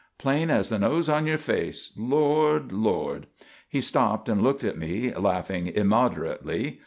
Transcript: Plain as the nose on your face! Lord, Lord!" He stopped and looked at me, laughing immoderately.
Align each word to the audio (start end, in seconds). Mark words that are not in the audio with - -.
Plain 0.17 0.49
as 0.49 0.69
the 0.69 0.79
nose 0.79 1.07
on 1.09 1.27
your 1.27 1.37
face! 1.37 1.93
Lord, 1.95 2.71
Lord!" 2.71 3.27
He 3.69 3.81
stopped 3.81 4.27
and 4.29 4.41
looked 4.41 4.63
at 4.63 4.75
me, 4.79 5.13
laughing 5.13 5.67
immoderately. 5.67 6.79